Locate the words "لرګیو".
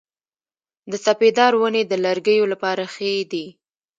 2.05-2.45